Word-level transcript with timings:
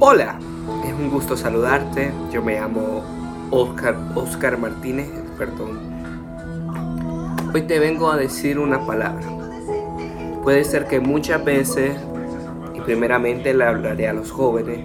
Hola, 0.00 0.38
es 0.86 0.92
un 0.92 1.10
gusto 1.10 1.36
saludarte. 1.36 2.12
Yo 2.30 2.40
me 2.40 2.54
llamo 2.54 3.02
Oscar, 3.50 3.96
Oscar 4.14 4.56
Martínez, 4.56 5.08
perdón. 5.36 5.80
Hoy 7.52 7.62
te 7.62 7.80
vengo 7.80 8.08
a 8.08 8.16
decir 8.16 8.60
una 8.60 8.86
palabra. 8.86 9.26
Puede 10.44 10.62
ser 10.62 10.86
que 10.86 11.00
muchas 11.00 11.44
veces, 11.44 11.96
y 12.74 12.80
primeramente 12.80 13.52
le 13.52 13.64
hablaré 13.64 14.06
a 14.06 14.12
los 14.12 14.30
jóvenes, 14.30 14.78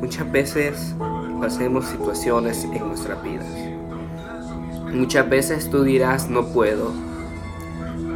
muchas 0.00 0.30
veces 0.30 0.94
pasemos 1.40 1.86
situaciones 1.86 2.62
en 2.62 2.86
nuestras 2.86 3.20
vidas. 3.24 3.48
Muchas 4.94 5.28
veces 5.28 5.68
tú 5.70 5.82
dirás, 5.82 6.30
no 6.30 6.46
puedo. 6.46 6.92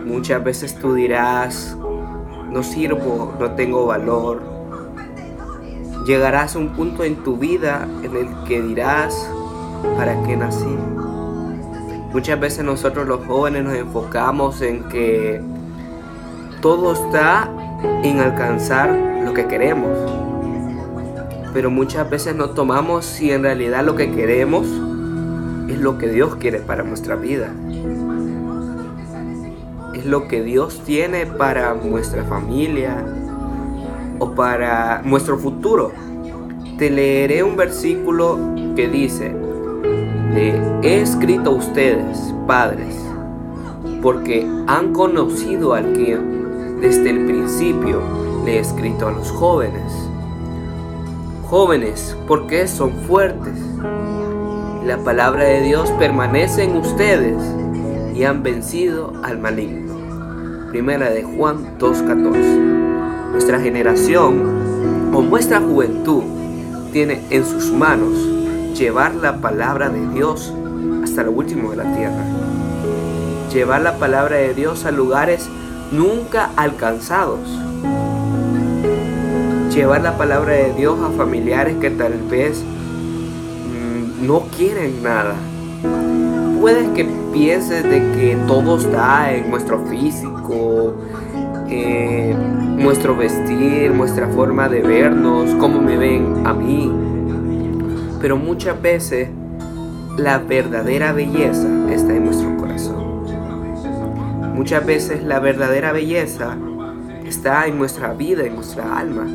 Muchas 0.05 0.45
veces 0.45 0.77
tú 0.77 0.95
dirás, 0.95 1.77
no 2.53 2.63
sirvo, 2.63 3.35
no 3.41 3.51
tengo 3.57 3.87
valor, 3.87 4.54
Llegarás 6.05 6.55
a 6.55 6.59
un 6.59 6.71
punto 6.71 7.03
en 7.03 7.17
tu 7.17 7.39
vida 7.39 7.89
en 8.03 8.15
el 8.15 8.29
que 8.47 8.61
dirás, 8.61 9.27
¿para 9.97 10.23
qué 10.25 10.37
nací? 10.37 10.77
Muchas 12.13 12.39
veces 12.39 12.63
nosotros 12.63 13.09
los 13.09 13.25
jóvenes 13.27 13.65
nos 13.65 13.75
enfocamos 13.75 14.61
en 14.61 14.85
que 14.85 15.41
todo 16.61 16.93
está 16.93 17.51
en 18.03 18.21
alcanzar 18.21 18.91
lo 19.25 19.33
que 19.33 19.47
queremos. 19.47 19.91
Pero 21.55 21.71
muchas 21.71 22.09
veces 22.11 22.37
no 22.37 22.51
tomamos 22.51 23.07
si 23.07 23.31
en 23.31 23.43
realidad 23.43 23.83
lo 23.83 23.97
que 23.97 24.13
queremos 24.13 24.67
es 25.69 25.79
lo 25.79 25.97
que 25.97 26.09
Dios 26.09 26.37
quiere 26.37 26.59
para 26.59 26.83
nuestra 26.83 27.17
vida. 27.17 27.51
Es 29.95 30.05
lo 30.05 30.29
que 30.29 30.43
Dios 30.43 30.83
tiene 30.85 31.25
para 31.25 31.73
nuestra 31.75 32.25
familia, 32.25 33.07
para 34.33 35.03
nuestro 35.03 35.39
futuro. 35.39 35.93
Te 36.79 36.91
leeré 36.91 37.43
un 37.43 37.57
versículo 37.57 38.39
que 38.75 38.89
dice, 38.89 39.35
he 40.37 41.01
escrito 41.01 41.51
a 41.51 41.55
ustedes, 41.55 42.35
padres, 42.47 42.95
porque 44.03 44.47
han 44.67 44.93
conocido 44.93 45.75
al 45.75 45.93
que 45.93 46.17
desde 46.81 47.11
el 47.11 47.27
principio 47.27 48.03
le 48.45 48.57
he 48.57 48.59
escrito 48.59 49.09
a 49.09 49.13
los 49.13 49.31
jóvenes. 49.31 49.93
Jóvenes, 51.49 52.17
porque 52.27 52.67
son 52.67 52.93
fuertes. 53.07 53.59
La 54.85 54.99
palabra 54.99 55.45
de 55.45 55.63
Dios 55.63 55.91
permanece 55.93 56.65
en 56.65 56.77
ustedes 56.77 57.43
y 58.15 58.25
han 58.25 58.43
vencido 58.43 59.13
al 59.23 59.39
maligno. 59.39 59.95
Primera 60.71 61.11
de 61.11 61.23
Juan 61.23 61.79
2.14 61.79 62.84
nuestra 63.45 63.61
generación 63.61 65.13
o 65.13 65.21
nuestra 65.21 65.61
juventud 65.61 66.23
tiene 66.95 67.21
en 67.29 67.45
sus 67.45 67.71
manos 67.73 68.15
llevar 68.75 69.15
la 69.17 69.37
palabra 69.37 69.91
de 69.91 70.09
Dios 70.15 70.51
hasta 71.03 71.25
lo 71.25 71.33
último 71.33 71.73
de 71.73 71.77
la 71.77 71.95
tierra. 71.95 72.25
Llevar 73.53 73.83
la 73.83 73.99
palabra 73.99 74.37
de 74.37 74.55
Dios 74.55 74.87
a 74.87 74.93
lugares 74.93 75.47
nunca 75.93 76.53
alcanzados. 76.57 77.41
Llevar 79.75 80.01
la 80.01 80.17
palabra 80.17 80.55
de 80.55 80.73
Dios 80.73 80.99
a 81.01 81.11
familiares 81.11 81.77
que 81.83 81.91
tal 81.91 82.15
vez 82.31 82.63
mm, 82.65 84.27
no 84.27 84.45
quieren 84.57 85.03
nada. 85.03 85.35
Puedes 86.63 86.89
que 86.93 87.07
pienses 87.31 87.83
de 87.83 87.99
que 88.13 88.39
todo 88.47 88.79
está 88.79 89.35
en 89.35 89.51
nuestro 89.51 89.85
físico, 89.85 90.95
eh, 91.69 92.35
nuestro 92.85 93.17
vestir, 93.17 93.93
nuestra 93.93 94.29
forma 94.29 94.69
de 94.69 94.83
vernos, 94.83 95.49
cómo 95.55 95.81
me 95.81 95.97
ven 95.97 96.47
a 96.47 96.53
mí. 96.53 96.93
Pero 98.21 98.37
muchas 98.37 98.81
veces 98.81 99.31
la 100.19 100.37
verdadera 100.37 101.15
belleza 101.15 101.67
está 101.91 102.15
en 102.15 102.27
nuestro 102.27 102.55
corazón. 102.59 103.25
Muchas 104.55 104.85
veces 104.85 105.25
la 105.25 105.41
verdadera 105.41 105.93
belleza 105.93 106.59
está 107.27 107.67
en 107.67 107.79
nuestra 107.79 108.13
vida, 108.13 108.45
en 108.45 108.55
nuestra 108.55 108.99
alma. 108.99 109.27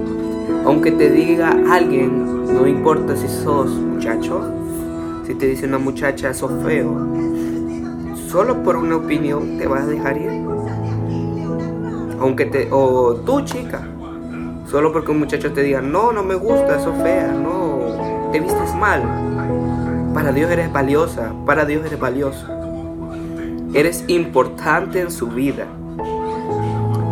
Aunque 0.63 0.91
te 0.91 1.09
diga 1.09 1.49
alguien, 1.71 2.45
no 2.53 2.67
importa 2.67 3.15
si 3.15 3.27
sos 3.27 3.71
muchacho, 3.71 4.53
si 5.25 5.33
te 5.33 5.47
dice 5.47 5.65
una 5.65 5.79
muchacha 5.79 6.35
sos 6.35 6.51
feo, 6.63 6.95
solo 8.29 8.61
por 8.61 8.77
una 8.77 8.97
opinión 8.97 9.57
te 9.57 9.65
vas 9.65 9.81
a 9.81 9.87
dejar 9.87 10.17
ir 10.17 10.38
aunque 12.19 12.45
te, 12.45 12.69
o 12.71 13.15
tú 13.25 13.41
chica, 13.41 13.81
solo 14.69 14.91
porque 14.91 15.11
un 15.11 15.19
muchacho 15.19 15.51
te 15.53 15.63
diga, 15.63 15.81
no, 15.81 16.11
no 16.11 16.23
me 16.23 16.35
gusta, 16.35 16.77
eso 16.77 16.93
fea, 17.01 17.31
no, 17.31 18.31
te 18.31 18.39
vistes 18.39 18.75
mal. 18.75 19.03
Para 20.13 20.31
Dios 20.31 20.49
eres 20.51 20.71
valiosa, 20.71 21.33
para 21.45 21.65
Dios 21.65 21.85
eres 21.85 21.99
valioso. 21.99 22.45
Eres 23.73 24.03
importante 24.07 24.99
en 24.99 25.11
su 25.11 25.27
vida. 25.27 25.65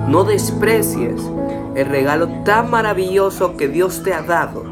No 0.07 0.23
desprecies 0.23 1.22
el 1.75 1.85
regalo 1.88 2.28
tan 2.44 2.72
maravilloso 2.72 3.56
que 3.56 3.68
Dios 3.68 4.01
te 4.03 4.13
ha 4.13 4.24
dado, 4.24 4.63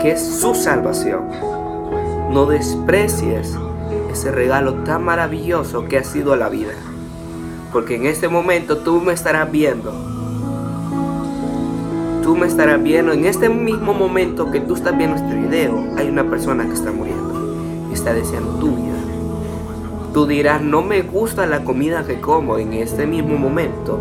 que 0.00 0.12
es 0.12 0.22
su 0.22 0.54
salvación. 0.54 1.28
No 2.30 2.46
desprecies 2.46 3.54
ese 4.10 4.30
regalo 4.30 4.74
tan 4.84 5.04
maravilloso 5.04 5.84
que 5.84 5.98
ha 5.98 6.04
sido 6.04 6.36
la 6.36 6.48
vida. 6.48 6.72
Porque 7.72 7.96
en 7.96 8.06
este 8.06 8.28
momento 8.28 8.78
tú 8.78 9.00
me 9.00 9.14
estarás 9.14 9.50
viendo. 9.50 9.92
Tú 12.22 12.36
me 12.36 12.46
estarás 12.46 12.82
viendo. 12.82 13.12
En 13.12 13.24
este 13.24 13.48
mismo 13.48 13.94
momento 13.94 14.50
que 14.50 14.60
tú 14.60 14.74
estás 14.74 14.96
viendo 14.96 15.16
este 15.16 15.34
video, 15.34 15.82
hay 15.96 16.08
una 16.08 16.28
persona 16.28 16.66
que 16.66 16.74
está 16.74 16.92
muriendo. 16.92 17.90
Está 17.92 18.12
deseando 18.12 18.52
tu 18.58 18.76
vida. 18.76 18.92
Tú 20.12 20.26
dirás, 20.26 20.60
no 20.60 20.82
me 20.82 21.00
gusta 21.00 21.46
la 21.46 21.64
comida 21.64 22.04
que 22.04 22.20
como. 22.20 22.58
En 22.58 22.74
este 22.74 23.06
mismo 23.06 23.38
momento 23.38 23.98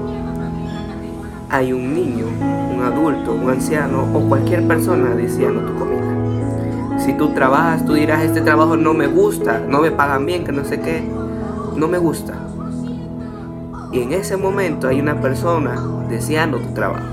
hay 1.50 1.72
un 1.72 1.94
niño, 1.94 2.26
un 2.74 2.82
adulto, 2.84 3.34
un 3.34 3.50
anciano 3.50 4.08
o 4.14 4.28
cualquier 4.28 4.68
persona 4.68 5.16
deseando 5.16 5.62
tu 5.62 5.80
comida. 5.80 7.00
Si 7.00 7.14
tú 7.14 7.30
trabajas, 7.30 7.86
tú 7.86 7.94
dirás, 7.94 8.22
este 8.24 8.42
trabajo 8.42 8.76
no 8.76 8.94
me 8.94 9.08
gusta, 9.08 9.60
no 9.60 9.80
me 9.80 9.92
pagan 9.92 10.26
bien, 10.26 10.44
que 10.44 10.52
no 10.52 10.66
sé 10.66 10.82
qué. 10.82 11.10
No 11.76 11.88
me 11.88 11.98
gusta. 11.98 12.51
Y 13.92 14.00
en 14.00 14.14
ese 14.14 14.38
momento 14.38 14.88
hay 14.88 15.02
una 15.02 15.20
persona 15.20 15.76
deseando 16.10 16.60
tu 16.60 16.74
trabajo. 16.74 17.10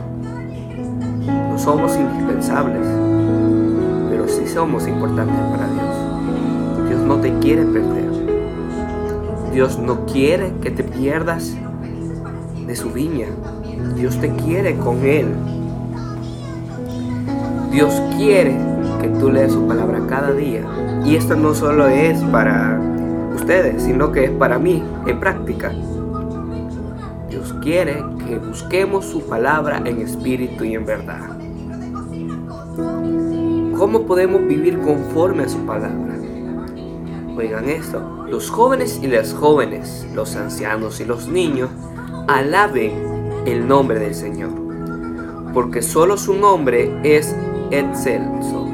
No 1.50 1.58
somos 1.58 1.96
indispensables, 1.96 2.86
pero 4.08 4.28
sí 4.28 4.46
somos 4.46 4.86
importantes 4.86 5.40
para 5.50 5.66
Dios. 5.66 6.88
Dios 6.88 7.00
no 7.00 7.16
te 7.16 7.36
quiere 7.40 7.64
perder. 7.64 8.08
Dios 9.52 9.76
no 9.76 10.06
quiere 10.06 10.52
que 10.62 10.70
te 10.70 10.84
pierdas 10.84 11.52
de 12.64 12.76
su 12.76 12.92
viña. 12.92 13.26
Dios 13.96 14.20
te 14.20 14.30
quiere 14.30 14.76
con 14.76 15.04
Él. 15.04 15.26
Dios 17.72 17.92
quiere 18.16 18.56
que 19.00 19.08
tú 19.08 19.32
leas 19.32 19.50
su 19.50 19.66
palabra 19.66 20.00
cada 20.08 20.30
día. 20.30 20.62
Y 21.04 21.16
esto 21.16 21.34
no 21.34 21.54
solo 21.54 21.88
es 21.88 22.22
para 22.24 22.80
ustedes, 23.34 23.82
sino 23.82 24.12
que 24.12 24.26
es 24.26 24.30
para 24.30 24.60
mí 24.60 24.80
en 25.06 25.18
práctica 25.18 25.72
quiere 27.62 28.02
que 28.26 28.38
busquemos 28.38 29.04
su 29.04 29.26
palabra 29.26 29.82
en 29.84 30.00
espíritu 30.00 30.64
y 30.64 30.74
en 30.74 30.86
verdad. 30.86 31.38
¿Cómo 33.76 34.06
podemos 34.06 34.46
vivir 34.46 34.78
conforme 34.80 35.44
a 35.44 35.48
su 35.48 35.58
palabra? 35.66 36.16
Oigan 37.36 37.68
esto, 37.68 38.26
los 38.28 38.50
jóvenes 38.50 38.98
y 39.02 39.06
las 39.06 39.32
jóvenes, 39.32 40.06
los 40.14 40.34
ancianos 40.34 41.00
y 41.00 41.04
los 41.04 41.28
niños, 41.28 41.70
alaben 42.26 42.92
el 43.46 43.68
nombre 43.68 44.00
del 44.00 44.14
Señor, 44.14 44.50
porque 45.54 45.82
solo 45.82 46.16
su 46.16 46.34
nombre 46.34 46.90
es 47.04 47.36
excelso. 47.70 48.66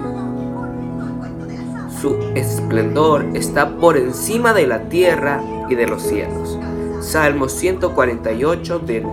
Su 2.01 2.17
esplendor 2.35 3.27
está 3.35 3.77
por 3.77 3.97
encima 3.97 4.55
de 4.55 4.67
la 4.67 4.89
tierra 4.89 5.43
y 5.69 5.75
de 5.75 5.87
los 5.87 6.03
cielos. 6.03 6.59
Salmo 7.05 7.49
148 7.51 8.79
del 8.79 9.07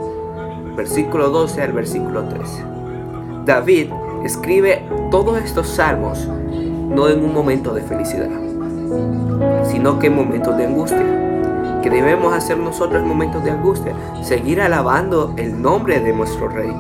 versículo 0.78 1.30
12 1.30 1.62
al 1.62 1.74
versículo 1.74 2.24
13. 2.24 2.64
David 3.46 3.92
escribe 4.24 4.84
todos 5.12 5.38
estos 5.40 5.68
salmos 5.68 6.26
no 6.26 7.10
en 7.10 7.22
un 7.22 7.34
momento 7.34 7.74
de 7.74 7.82
felicidad, 7.82 8.30
sino 9.70 10.00
que 10.00 10.08
en 10.08 10.16
momentos 10.16 10.58
de 10.58 10.66
angustia. 10.68 11.82
Que 11.84 11.90
debemos 11.90 12.34
hacer 12.34 12.58
nosotros 12.58 13.02
en 13.02 13.08
momentos 13.08 13.44
de 13.44 13.52
angustia? 13.52 13.94
Seguir 14.24 14.62
alabando 14.62 15.34
el 15.38 15.62
nombre 15.62 16.00
de 16.00 16.14
nuestro 16.14 16.48
Rey. 16.48 16.74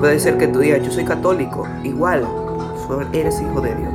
Puede 0.00 0.18
ser 0.20 0.38
que 0.38 0.48
tú 0.48 0.60
digas, 0.60 0.82
yo 0.82 0.90
soy 0.90 1.04
católico, 1.04 1.66
igual, 1.82 2.26
eres 3.12 3.40
hijo 3.40 3.60
de 3.60 3.74
Dios. 3.74 3.94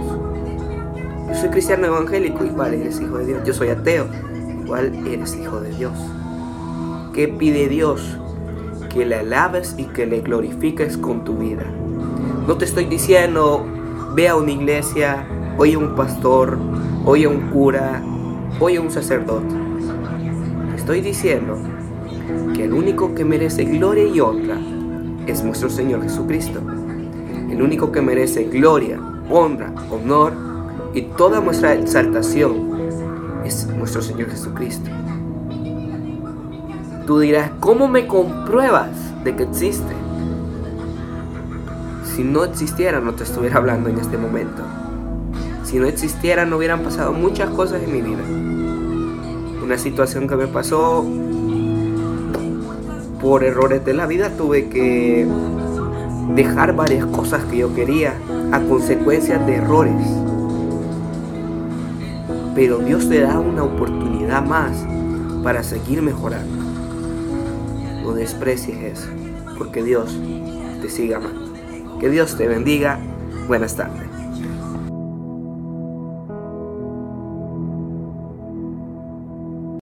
Yo 1.29 1.35
soy 1.35 1.49
cristiano 1.49 1.87
evangélico, 1.87 2.45
igual 2.45 2.75
eres 2.75 3.01
hijo 3.01 3.17
de 3.17 3.25
Dios. 3.25 3.43
Yo 3.45 3.53
soy 3.53 3.69
ateo, 3.69 4.07
igual 4.63 4.93
eres 5.07 5.35
hijo 5.35 5.59
de 5.59 5.71
Dios. 5.71 5.93
¿Qué 7.13 7.27
pide 7.27 7.67
Dios? 7.67 8.17
Que 8.89 9.05
le 9.05 9.15
alabes 9.15 9.75
y 9.77 9.85
que 9.85 10.05
le 10.05 10.21
glorifiques 10.21 10.97
con 10.97 11.23
tu 11.23 11.37
vida. 11.37 11.63
No 12.47 12.57
te 12.57 12.65
estoy 12.65 12.85
diciendo, 12.85 13.65
ve 14.15 14.27
a 14.27 14.35
una 14.35 14.51
iglesia, 14.51 15.27
oye 15.57 15.73
a 15.73 15.79
un 15.79 15.95
pastor, 15.95 16.57
oye 17.05 17.25
a 17.25 17.29
un 17.29 17.49
cura, 17.49 18.03
oye 18.59 18.77
a 18.77 18.81
un 18.81 18.91
sacerdote. 18.91 19.55
Te 20.69 20.75
estoy 20.75 21.01
diciendo 21.01 21.57
que 22.55 22.65
el 22.65 22.73
único 22.73 23.15
que 23.15 23.25
merece 23.25 23.63
gloria 23.63 24.05
y 24.05 24.19
honra 24.19 24.59
es 25.25 25.43
nuestro 25.43 25.69
Señor 25.69 26.03
Jesucristo. 26.03 26.59
El 27.49 27.61
único 27.61 27.91
que 27.91 28.01
merece 28.01 28.43
gloria, 28.43 28.99
honra, 29.31 29.73
honor 29.89 30.33
y 30.93 31.01
toda 31.17 31.41
nuestra 31.41 31.73
exaltación 31.73 32.79
es 33.43 33.67
nuestro 33.67 34.01
Señor 34.01 34.29
Jesucristo. 34.29 34.89
Tú 37.09 37.17
dirás, 37.17 37.49
¿cómo 37.59 37.87
me 37.87 38.05
compruebas 38.05 38.91
de 39.23 39.35
que 39.35 39.41
existe? 39.41 39.95
Si 42.05 42.23
no 42.23 42.43
existiera, 42.43 42.99
no 42.99 43.15
te 43.15 43.23
estuviera 43.23 43.57
hablando 43.57 43.89
en 43.89 43.97
este 43.97 44.15
momento. 44.15 44.61
Si 45.63 45.79
no 45.79 45.87
existiera, 45.87 46.45
no 46.45 46.57
hubieran 46.57 46.83
pasado 46.83 47.11
muchas 47.11 47.49
cosas 47.49 47.81
en 47.81 47.93
mi 47.93 48.03
vida. 48.03 48.21
Una 49.63 49.79
situación 49.79 50.27
que 50.27 50.35
me 50.35 50.45
pasó 50.45 51.03
por 53.19 53.43
errores 53.43 53.83
de 53.83 53.95
la 53.95 54.05
vida, 54.05 54.29
tuve 54.37 54.69
que 54.69 55.27
dejar 56.35 56.75
varias 56.75 57.07
cosas 57.07 57.43
que 57.45 57.57
yo 57.57 57.73
quería 57.73 58.13
a 58.51 58.59
consecuencia 58.59 59.39
de 59.39 59.55
errores. 59.55 59.95
Pero 62.53 62.77
Dios 62.77 63.09
te 63.09 63.21
da 63.21 63.39
una 63.39 63.63
oportunidad 63.63 64.45
más 64.45 64.85
para 65.43 65.63
seguir 65.63 66.03
mejorando. 66.03 66.58
No 68.09 68.15
desprecies 68.15 68.97
eso, 68.97 69.07
porque 69.55 69.83
Dios 69.83 70.17
te 70.81 70.89
sigue 70.89 71.13
amando. 71.13 71.53
Que 71.99 72.09
Dios 72.09 72.35
te 72.35 72.47
bendiga. 72.47 72.97
Buenas 73.47 73.75
tardes. 73.75 74.08